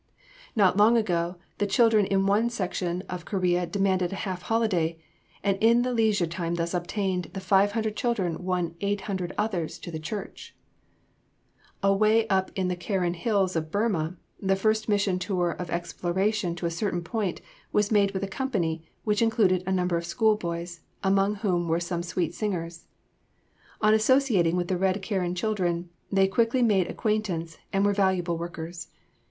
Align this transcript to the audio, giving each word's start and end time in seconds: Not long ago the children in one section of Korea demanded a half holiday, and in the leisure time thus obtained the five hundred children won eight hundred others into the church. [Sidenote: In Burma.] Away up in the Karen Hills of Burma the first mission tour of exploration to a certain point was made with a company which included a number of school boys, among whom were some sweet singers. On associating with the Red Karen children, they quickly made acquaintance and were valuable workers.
Not 0.55 0.77
long 0.77 0.97
ago 0.97 1.35
the 1.59 1.67
children 1.67 2.07
in 2.07 2.25
one 2.25 2.49
section 2.49 3.03
of 3.07 3.23
Korea 3.23 3.67
demanded 3.67 4.11
a 4.11 4.15
half 4.15 4.41
holiday, 4.41 4.97
and 5.43 5.59
in 5.61 5.83
the 5.83 5.93
leisure 5.93 6.25
time 6.25 6.55
thus 6.55 6.73
obtained 6.73 7.25
the 7.33 7.39
five 7.39 7.73
hundred 7.73 7.95
children 7.95 8.43
won 8.43 8.73
eight 8.81 9.01
hundred 9.01 9.31
others 9.37 9.77
into 9.77 9.91
the 9.91 9.99
church. 9.99 10.55
[Sidenote: 11.75 11.75
In 11.75 11.81
Burma.] 11.89 11.93
Away 11.95 12.27
up 12.29 12.51
in 12.55 12.67
the 12.67 12.75
Karen 12.75 13.13
Hills 13.13 13.55
of 13.55 13.69
Burma 13.69 14.17
the 14.41 14.55
first 14.55 14.89
mission 14.89 15.19
tour 15.19 15.51
of 15.51 15.69
exploration 15.69 16.55
to 16.55 16.65
a 16.65 16.71
certain 16.71 17.03
point 17.03 17.39
was 17.71 17.91
made 17.91 18.09
with 18.15 18.23
a 18.23 18.27
company 18.27 18.83
which 19.03 19.21
included 19.21 19.63
a 19.67 19.71
number 19.71 19.97
of 19.97 20.05
school 20.07 20.35
boys, 20.35 20.79
among 21.03 21.35
whom 21.35 21.67
were 21.67 21.79
some 21.79 22.01
sweet 22.01 22.33
singers. 22.33 22.85
On 23.81 23.93
associating 23.93 24.55
with 24.55 24.67
the 24.67 24.77
Red 24.79 24.99
Karen 25.03 25.35
children, 25.35 25.91
they 26.11 26.27
quickly 26.27 26.63
made 26.63 26.87
acquaintance 26.89 27.59
and 27.71 27.85
were 27.85 27.93
valuable 27.93 28.35
workers. 28.39 28.87